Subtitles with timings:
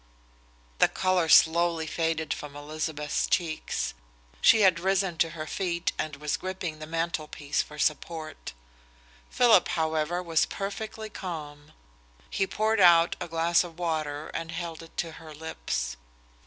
[0.79, 3.93] The colour slowly faded from Elizabeth's cheeks.
[4.41, 8.53] She had risen to her feet and was gripping the mantelpiece for support.
[9.29, 11.73] Philip, however, was perfectly calm.
[12.31, 15.97] He poured out a glass of water and held it to her lips.